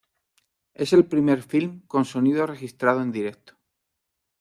[0.73, 3.53] Es el primer film con sonido registrado en directo.